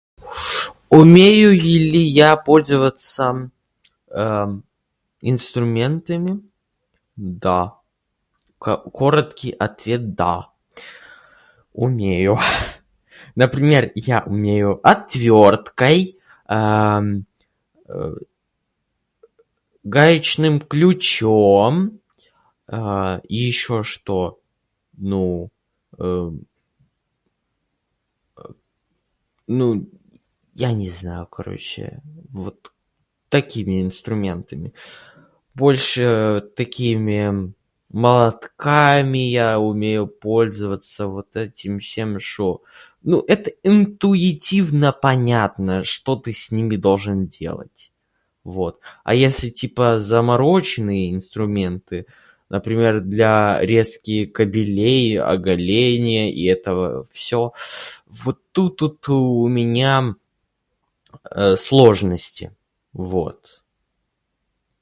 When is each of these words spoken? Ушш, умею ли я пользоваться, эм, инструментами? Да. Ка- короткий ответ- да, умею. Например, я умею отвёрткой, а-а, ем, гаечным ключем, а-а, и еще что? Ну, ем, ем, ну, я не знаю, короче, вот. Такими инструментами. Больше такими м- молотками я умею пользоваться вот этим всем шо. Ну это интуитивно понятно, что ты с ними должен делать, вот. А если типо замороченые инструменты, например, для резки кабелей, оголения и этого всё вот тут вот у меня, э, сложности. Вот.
Ушш, 0.27 0.71
умею 0.89 1.51
ли 1.51 2.01
я 2.25 2.31
пользоваться, 2.47 3.25
эм, 4.09 4.51
инструментами? 5.31 6.33
Да. 7.45 7.61
Ка- 8.63 8.77
короткий 8.99 9.51
ответ- 9.65 10.03
да, 10.21 10.33
умею. 11.85 12.35
Например, 13.41 13.83
я 14.09 14.17
умею 14.33 14.69
отвёрткой, 14.93 15.99
а-а, 16.45 17.03
ем, 17.03 18.15
гаечным 19.95 20.55
ключем, 20.71 21.75
а-а, 22.67 23.21
и 23.27 23.35
еще 23.51 23.77
что? 23.91 24.17
Ну, 25.09 25.23
ем, 25.97 26.41
ем, 28.35 28.55
ну, 29.59 29.67
я 30.63 30.69
не 30.81 30.89
знаю, 30.97 31.23
короче, 31.37 31.83
вот. 32.41 32.59
Такими 33.35 33.75
инструментами. 33.87 34.67
Больше 35.61 36.13
такими 36.59 37.19
м- 37.33 37.55
молотками 38.01 39.19
я 39.41 39.47
умею 39.69 40.05
пользоваться 40.23 41.01
вот 41.15 41.29
этим 41.45 41.73
всем 41.85 42.19
шо. 42.29 42.61
Ну 43.09 43.17
это 43.31 43.49
интуитивно 43.69 44.89
понятно, 45.07 45.75
что 45.91 46.11
ты 46.21 46.31
с 46.41 46.51
ними 46.51 46.75
должен 46.87 47.19
делать, 47.41 47.81
вот. 48.43 48.75
А 49.07 49.11
если 49.13 49.49
типо 49.49 50.01
замороченые 50.01 51.03
инструменты, 51.15 52.07
например, 52.49 52.93
для 52.99 53.37
резки 53.61 54.25
кабелей, 54.25 55.17
оголения 55.17 56.27
и 56.39 56.43
этого 56.53 57.07
всё 57.13 57.53
вот 58.23 58.37
тут 58.51 58.81
вот 58.81 59.07
у 59.09 59.47
меня, 59.47 60.15
э, 61.31 61.55
сложности. 61.55 62.51
Вот. 62.93 63.61